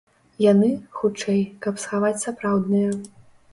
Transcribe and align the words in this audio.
Яны, 0.51 0.69
хутчэй, 1.01 1.45
каб 1.67 1.73
схаваць 1.85 2.21
сапраўдныя. 2.25 2.93